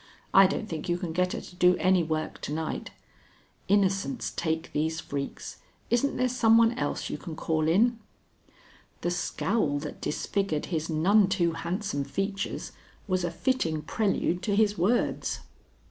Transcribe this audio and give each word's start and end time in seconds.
I 0.33 0.47
don't 0.47 0.67
think 0.67 0.89
you 0.89 0.97
can 0.97 1.13
get 1.13 1.33
her 1.33 1.41
to 1.41 1.55
do 1.55 1.77
any 1.77 2.01
work 2.01 2.41
to 2.41 2.51
night. 2.51 2.89
Innocents 3.67 4.31
take 4.35 4.71
these 4.73 4.99
freaks. 4.99 5.57
Isn't 5.91 6.17
there 6.17 6.27
some 6.27 6.57
one 6.57 6.71
else 6.71 7.11
you 7.11 7.19
can 7.19 7.35
call 7.35 7.67
in?" 7.67 7.99
The 9.01 9.11
scowl 9.11 9.77
that 9.81 10.01
disfigured 10.01 10.65
his 10.73 10.89
none 10.89 11.29
too 11.29 11.51
handsome 11.51 12.03
features 12.03 12.71
was 13.07 13.23
a 13.23 13.29
fitting 13.29 13.83
prelude 13.83 14.41
to 14.41 14.55
his 14.55 14.75
words. 14.75 15.41